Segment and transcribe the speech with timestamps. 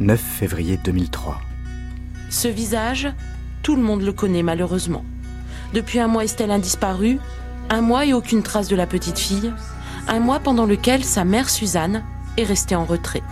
[0.00, 1.42] 9 février 2003.
[2.30, 3.12] Ce visage,
[3.62, 5.04] tout le monde le connaît malheureusement.
[5.74, 7.18] Depuis un mois, Estelle a disparu,
[7.68, 9.52] un mois et aucune trace de la petite fille,
[10.08, 12.02] un mois pendant lequel sa mère Suzanne
[12.38, 13.22] est restée en retrait.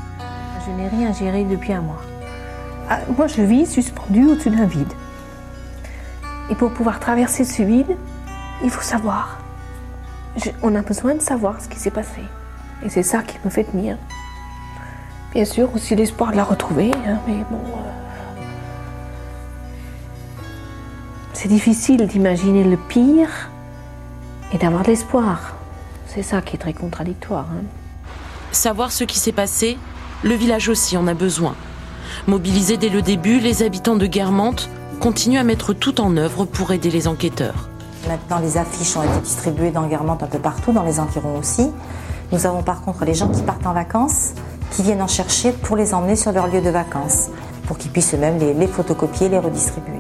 [0.67, 2.03] Je n'ai rien géré depuis un mois.
[2.91, 4.93] Ah, moi, je vis suspendu au-dessus d'un vide.
[6.51, 7.97] Et pour pouvoir traverser ce vide,
[8.63, 9.41] il faut savoir.
[10.63, 12.21] on a besoin de savoir ce qui s'est passé.
[12.85, 13.97] Et c'est ça qui me fait tenir.
[15.33, 17.59] Bien sûr, aussi l'espoir de la retrouver, hein, mais bon.
[17.59, 17.99] Euh,
[21.35, 23.51] c'est difficile d'imaginer le pire
[24.53, 25.55] et d'avoir de l'espoir.
[26.07, 27.47] C'est ça qui est très contradictoire.
[27.53, 27.65] Hein.
[28.53, 29.79] Savoir ce qui s'est passé,
[30.23, 31.55] le village aussi en a besoin.
[32.27, 36.73] Mobilisés dès le début, les habitants de Guermantes continuent à mettre tout en œuvre pour
[36.73, 37.69] aider les enquêteurs.
[38.09, 41.71] Maintenant, les affiches ont été distribuées dans Guermantes un peu partout, dans les environs aussi.
[42.33, 44.33] Nous avons par contre les gens qui partent en vacances,
[44.79, 47.31] qui viennent en chercher pour les emmener sur leur lieu de vacances,
[47.67, 49.99] pour qu'ils puissent eux-mêmes les, les photocopier, les redistribuer.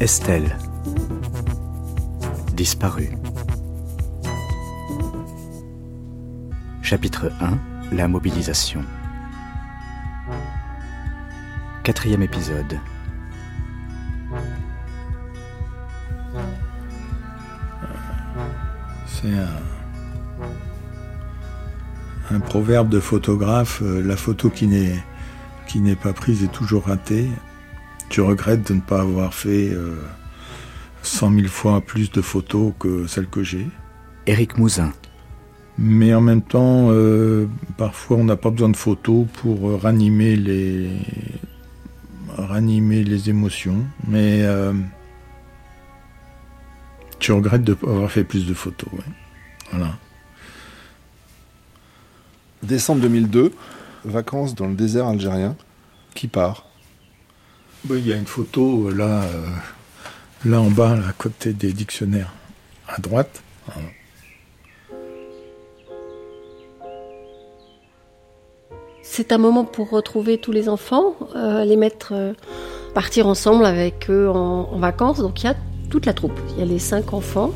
[0.00, 0.56] Estelle,
[2.54, 3.16] disparue.
[6.82, 7.58] Chapitre 1
[7.94, 8.82] La mobilisation.
[11.84, 12.80] Quatrième épisode.
[19.22, 19.28] C'est
[22.34, 24.94] un, proverbe de photographe, euh, la photo qui n'est,
[25.66, 27.28] qui n'est pas prise est toujours ratée.
[28.08, 29.96] Tu regrettes de ne pas avoir fait euh,
[31.02, 33.66] cent mille fois plus de photos que celles que j'ai.
[34.26, 34.92] Éric Mouzin.
[35.76, 40.90] Mais en même temps, euh, parfois on n'a pas besoin de photos pour ranimer les,
[42.36, 43.84] ranimer les émotions.
[44.08, 44.46] Mais
[47.20, 48.88] tu regrettes de pas avoir fait plus de photos.
[49.70, 49.96] Voilà.
[52.62, 53.52] Décembre 2002,
[54.04, 55.56] vacances dans le désert algérien.
[56.14, 56.66] Qui part?
[57.88, 59.46] Il y a une photo euh, là, euh,
[60.44, 62.32] là en bas, à côté des dictionnaires,
[62.88, 63.42] à droite.
[69.02, 72.34] C'est un moment pour retrouver tous les enfants, euh, les mettre,
[72.94, 75.18] partir ensemble avec eux en, en vacances.
[75.18, 75.56] Donc il y a
[75.90, 76.38] toute la troupe.
[76.50, 77.52] Il y a les cinq enfants.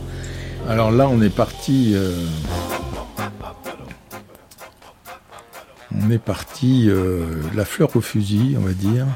[0.68, 1.92] Alors là, on est parti.
[1.94, 2.26] Euh,
[5.94, 7.24] on est parti euh,
[7.54, 9.06] la fleur au fusil, on va dire,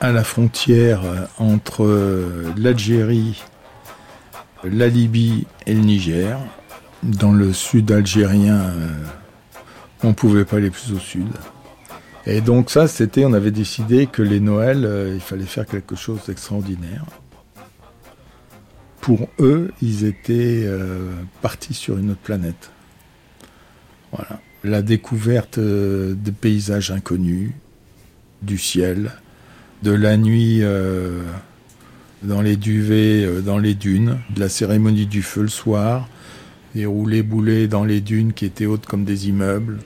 [0.00, 3.42] à la frontière euh, entre l'Algérie,
[4.64, 6.38] la Libye et le Niger.
[7.02, 8.72] Dans le sud algérien,
[10.02, 11.28] on ne pouvait pas aller plus au sud.
[12.24, 16.20] Et donc ça, c'était, on avait décidé que les Noëls, il fallait faire quelque chose
[16.26, 17.04] d'extraordinaire
[19.06, 22.72] pour eux, ils étaient euh, partis sur une autre planète.
[24.10, 24.40] Voilà.
[24.64, 27.52] La découverte euh, de paysages inconnus,
[28.42, 29.12] du ciel,
[29.84, 31.22] de la nuit euh,
[32.24, 36.08] dans les duvets, dans les dunes, de la cérémonie du feu le soir,
[36.74, 39.78] des roulés boulets dans les dunes qui étaient hautes comme des immeubles.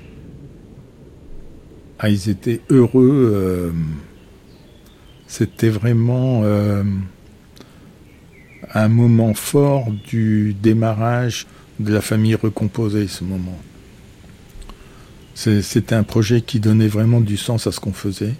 [1.98, 3.74] Ah, ils étaient heureux.
[5.26, 6.42] C'était vraiment
[8.74, 11.46] un moment fort du démarrage
[11.78, 13.58] de la famille recomposée, ce moment.
[15.34, 18.34] C'était un projet qui donnait vraiment du sens à ce qu'on faisait.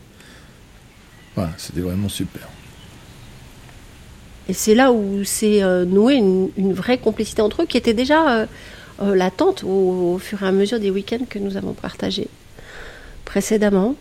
[1.35, 2.49] Voilà, c'était vraiment super.
[4.49, 8.29] Et c'est là où s'est euh, nouée une, vraie complicité entre eux qui était déjà
[8.29, 8.47] euh,
[9.01, 12.29] euh, latente au, au, fur et à mesure des week-ends que nous avons partagés
[13.25, 13.95] précédemment.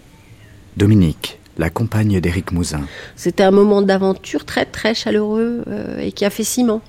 [0.75, 2.81] Dominique, la compagne d'Éric Mouzin.
[3.15, 6.81] C'était un moment d'aventure très très chaleureux euh, et qui a fait ciment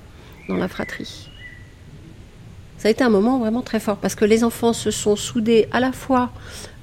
[0.47, 1.29] dans la fratrie.
[2.77, 5.67] Ça a été un moment vraiment très fort parce que les enfants se sont soudés
[5.71, 6.31] à la fois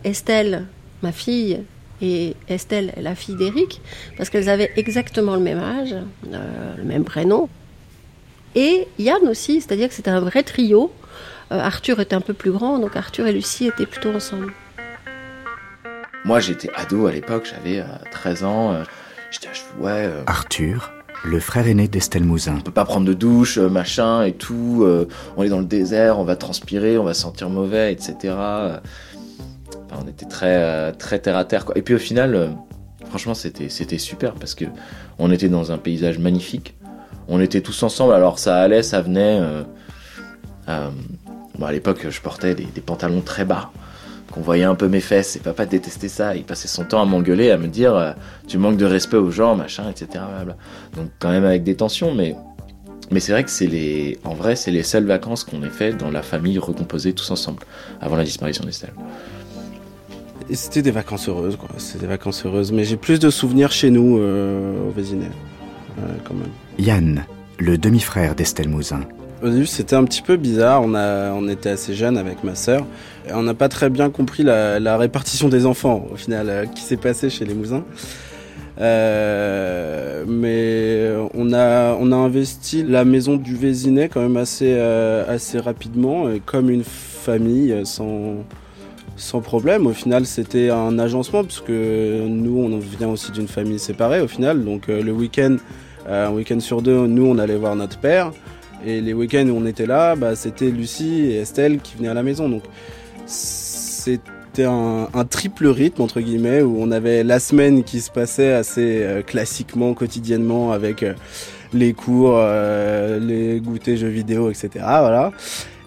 [0.05, 0.67] Estelle,
[1.03, 1.63] ma fille,
[2.01, 3.81] et Estelle, la fille d'Éric,
[4.17, 5.97] parce qu'elles avaient exactement le même âge,
[6.33, 7.49] euh, le même prénom.
[8.55, 10.93] Et Yann aussi, c'est-à-dire que c'était un vrai trio.
[11.51, 14.53] Euh, Arthur était un peu plus grand, donc Arthur et Lucie étaient plutôt ensemble.
[16.29, 18.73] Moi, j'étais ado à l'époque, j'avais 13 euh, ans.
[18.75, 18.85] Euh,
[19.31, 19.49] j'étais,
[19.81, 20.05] ouais.
[20.05, 20.93] Euh, Arthur,
[21.25, 22.57] le frère aîné d'Estelle Mouzin.
[22.59, 24.87] On peut pas prendre de douche, machin et tout.
[25.39, 28.35] on est dans le désert, on va transpirer, on va sentir mauvais, etc.
[29.91, 31.65] on était très, très terre à terre.
[31.65, 31.79] Quoi.
[31.79, 32.55] Et puis au final,
[33.09, 34.67] franchement, c'était, c'était super parce que
[35.19, 36.77] on était dans un paysage magnifique.
[37.29, 38.13] On était tous ensemble.
[38.13, 39.41] Alors ça allait, ça venait.
[40.67, 40.91] à
[41.73, 43.71] l'époque, je portais des pantalons très bas
[44.33, 46.37] qu'on voyait un peu mes fesses et papa détestait ça.
[46.37, 48.13] Il passait son temps à m'engueuler, à me dire euh,
[48.47, 50.25] tu manques de respect aux gens, machin, etc.
[50.97, 52.35] Donc quand même avec des tensions, mais
[53.11, 55.95] Mais c'est vrai que c'est les, en vrai, c'est les seules vacances qu'on ait fait
[55.95, 57.65] dans la famille recomposée tous ensemble,
[58.01, 58.93] avant la disparition d'Estelle.
[60.53, 61.69] C'était des vacances heureuses, quoi.
[61.79, 62.73] C'était des vacances heureuses.
[62.73, 65.27] Mais j'ai plus de souvenirs chez nous, euh, au Vésinet,
[65.99, 66.51] euh, quand même.
[66.79, 67.25] Yann,
[67.59, 69.01] le demi-frère d'Estelle Mouzin.
[69.41, 70.83] Au début, c'était un petit peu bizarre.
[70.83, 72.85] On, était assez jeunes avec ma sœur.
[73.33, 76.97] On n'a pas très bien compris la, répartition des enfants, au final, euh, qui s'est
[76.97, 77.85] passé chez les Mouzins.
[78.81, 86.41] Euh, mais on a, investi la maison du Vésinet quand même assez, euh, rapidement, et
[86.41, 88.45] comme une famille, sans,
[89.17, 89.87] sans problème.
[89.87, 94.29] Au final, c'était un agencement, parce que nous, on vient aussi d'une famille séparée, au
[94.29, 94.65] final.
[94.65, 95.59] Donc le week-end,
[96.09, 98.33] un week-end sur deux, nous, on allait voir notre père.
[98.85, 102.15] Et les week-ends où on était là, bah, c'était Lucie et Estelle qui venaient à
[102.15, 102.49] la maison.
[102.49, 102.63] Donc
[103.27, 109.03] c'était un, triple rythme, entre guillemets, où on avait la semaine qui se passait assez
[109.03, 111.15] euh, classiquement, quotidiennement, avec euh,
[111.73, 114.71] les cours, euh, les goûters jeux vidéo, etc.
[114.77, 115.33] Voilà.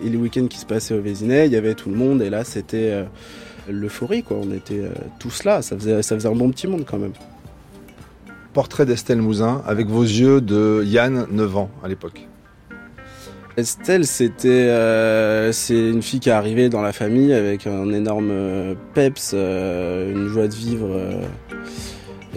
[0.04, 2.22] Et les week-ends qui se passaient au Vésinet, il y avait tout le monde.
[2.22, 3.06] Et là, c'était
[3.70, 4.38] l'euphorie, quoi.
[4.42, 4.82] On était
[5.20, 5.62] tous là.
[5.62, 7.14] Ça faisait, ça faisait un bon petit monde quand même.
[8.54, 12.28] Portrait d'Estelle Mouzin avec vos yeux de Yann, 9 ans à l'époque.
[13.58, 18.30] Estelle, c'était euh, c'est une fille qui est arrivée dans la famille avec un énorme
[18.32, 20.90] euh, peps, euh, une joie de vivre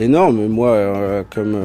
[0.00, 0.48] énorme.
[0.48, 1.56] Moi, comme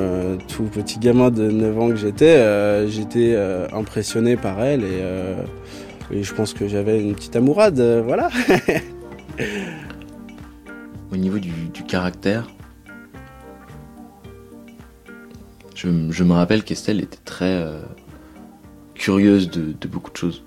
[0.47, 3.35] tout petit gamin de 9 ans que j'étais, j'étais
[3.73, 5.01] impressionné par elle et,
[6.23, 8.29] je pense que j'avais une petite amourade, voilà.
[11.11, 11.51] Au niveau du,
[11.87, 12.47] caractère,
[15.73, 17.63] je, me rappelle qu'Estelle était très
[18.99, 20.43] curieuse de, beaucoup de choses.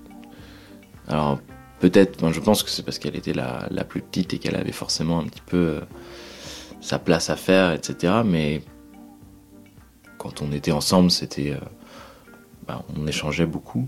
[1.09, 1.39] Alors
[1.81, 5.19] peut-être, je pense que c'est parce qu'elle était la, plus petite et qu'elle avait forcément
[5.19, 5.81] un petit peu euh,
[6.79, 8.21] sa place à faire, etc.
[8.23, 8.61] Mais
[10.17, 11.65] quand on était ensemble, c'était, euh,
[12.65, 13.85] bah, on échangeait beaucoup.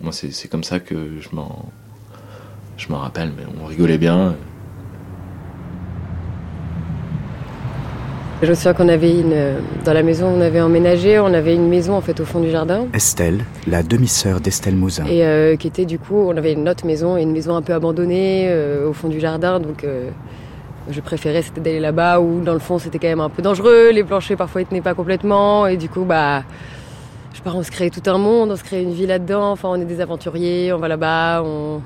[0.00, 1.72] Moi, c'est comme ça que je m'en,
[2.76, 3.32] je m'en rappelle.
[3.36, 4.36] Mais on rigolait bien.
[8.42, 9.34] Je me souviens qu'on avait une.
[9.84, 12.40] Dans la maison où on avait emménagé, on avait une maison en fait au fond
[12.40, 12.86] du jardin.
[12.92, 15.06] Estelle, la demi-sœur d'Estelle Mouzin.
[15.06, 17.62] Et euh, qui était du coup, on avait une autre maison, et une maison un
[17.62, 19.60] peu abandonnée euh, au fond du jardin.
[19.60, 20.10] Donc euh,
[20.90, 23.90] je préférais c'était d'aller là-bas où dans le fond c'était quand même un peu dangereux.
[23.92, 25.66] Les planchers parfois ils tenaient pas complètement.
[25.66, 26.42] Et du coup, bah.
[27.32, 29.50] Je sais pas, on se créait tout un monde, on se créait une vie là-dedans.
[29.52, 31.80] Enfin, on est des aventuriers, on va là-bas, on,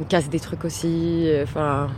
[0.00, 1.24] on casse des trucs aussi.
[1.26, 1.88] euh, Enfin.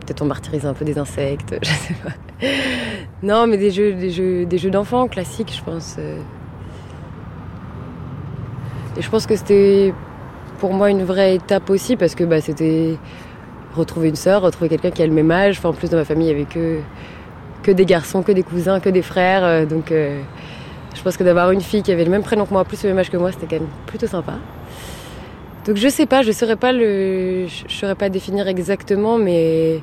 [0.00, 2.10] Peut-être on martyrise un peu des insectes, je sais pas.
[3.22, 5.96] Non, mais des jeux, des jeux, des jeux d'enfants classiques, je pense.
[5.98, 6.20] euh.
[8.96, 9.92] Et je pense que c'était
[10.58, 12.96] pour moi une vraie étape aussi parce que bah, c'était
[13.74, 15.58] retrouver une sœur, retrouver quelqu'un qui a le même âge.
[15.58, 16.80] Enfin, en plus, dans ma famille, il y avait que,
[17.62, 19.44] que des garçons, que des cousins, que des frères.
[19.44, 20.20] euh, Donc, euh,
[20.94, 22.90] je pense que d'avoir une fille qui avait le même prénom que moi, plus le
[22.90, 24.34] même âge que moi, c'était quand même plutôt sympa.
[25.66, 29.82] Donc, je sais pas, je saurais pas le, je saurais pas définir exactement, mais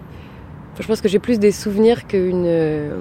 [0.80, 3.00] Je pense que j'ai plus des souvenirs qu'une euh,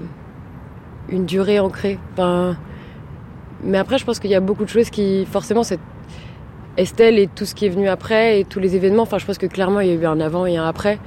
[1.08, 1.98] une durée ancrée.
[2.12, 2.56] Enfin,
[3.62, 5.80] mais après, je pense qu'il y a beaucoup de choses qui, forcément, cette
[6.76, 9.02] Estelle et tout ce qui est venu après et tous les événements.
[9.02, 10.98] Enfin, je pense que clairement, il y a eu un avant et un après.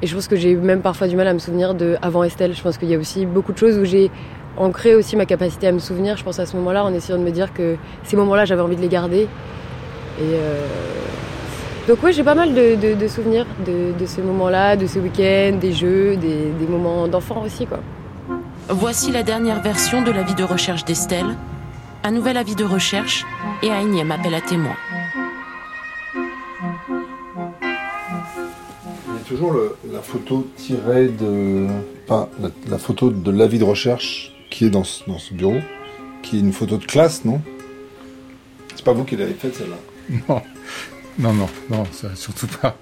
[0.00, 2.54] Et je pense que j'ai même parfois du mal à me souvenir de avant Estelle.
[2.54, 4.10] Je pense qu'il y a aussi beaucoup de choses où j'ai
[4.56, 6.16] ancré aussi ma capacité à me souvenir.
[6.16, 8.76] Je pense à ce moment-là, en essayant de me dire que ces moments-là, j'avais envie
[8.76, 9.22] de les garder.
[9.22, 9.28] Et
[10.22, 10.66] euh,
[11.88, 14.98] donc oui, j'ai pas mal de, de- de souvenirs de, de ce moment-là, de ce
[14.98, 17.80] week-end, des jeux, des, des moments d'enfant aussi, quoi.
[18.68, 21.34] Voici la dernière version de l'avis de recherche d'Estelle,
[22.04, 23.24] un nouvel avis de recherche
[23.62, 24.76] et un énième appel à témoins.
[29.06, 31.66] Il y a toujours le- la photo tirée de.
[32.06, 35.58] Enfin, la, la photo de l'avis de recherche qui est dans ce, dans ce bureau,
[36.22, 37.40] qui est une photo de classe, non?
[38.74, 39.76] C'est pas vous qui l'avez faite celle-là?
[40.28, 40.42] Non,
[41.18, 42.76] non, non, non, ça, surtout pas.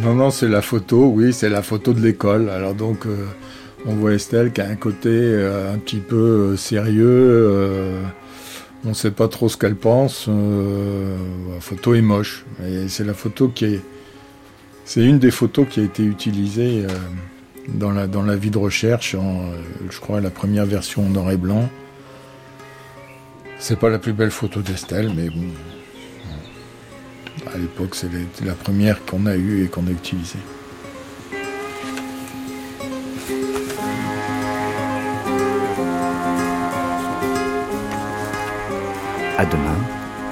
[0.00, 2.50] Non, non, c'est la photo, oui, c'est la photo de l'école.
[2.50, 3.26] Alors donc, euh,
[3.86, 6.16] on voit Estelle qui a un côté euh, un petit peu
[6.52, 8.02] euh, sérieux.
[8.84, 10.28] on ne sait pas trop ce qu'elle pense.
[10.28, 12.44] la photo est moche.
[12.88, 13.80] C'est la photo qui est...
[14.84, 16.86] C'est une des photos qui a été utilisée
[17.66, 19.16] dans, la, dans la vie de recherche,
[19.90, 21.68] je crois, la première version en noir et blanc.
[23.58, 25.46] C'est pas la plus belle photo d'Estelle, mais bon,
[27.54, 28.10] à l'époque, c'est
[28.44, 30.38] la- première qu'on a eue et qu'on a utilisée.
[39.38, 39.76] À demain,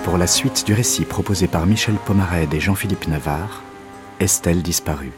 [0.05, 3.63] pour la suite du récit proposé par Michel Pomarède et Jean-Philippe Navarre,
[4.21, 5.13] Estelle disparue.